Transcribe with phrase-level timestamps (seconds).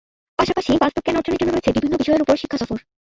[0.39, 2.77] পাশাপাশি বাস্তব জ্ঞান অর্জনের জন্য রয়েছে বিভিন্ন বিষয়ের উপর শিক্ষা সফর।